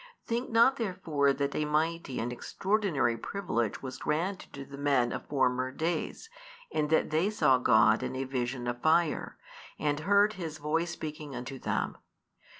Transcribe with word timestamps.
Think 0.25 0.49
not 0.49 0.77
therefore 0.77 1.31
that 1.31 1.53
a 1.55 1.63
mighty 1.65 2.19
and 2.19 2.33
extraordinary 2.33 3.15
privilege 3.19 3.83
was 3.83 3.99
granted 3.99 4.51
to 4.53 4.65
the 4.65 4.75
men 4.79 5.11
of 5.11 5.27
former 5.27 5.69
days, 5.71 6.27
in 6.71 6.87
that 6.87 7.11
they 7.11 7.29
saw 7.29 7.59
God 7.59 8.01
in 8.01 8.15
a 8.15 8.23
vision 8.23 8.65
of 8.65 8.81
fire, 8.81 9.37
and 9.77 9.99
heard 9.99 10.33
His 10.33 10.57
voice 10.57 10.89
speaking 10.89 11.35
unto 11.35 11.59
them. 11.59 11.99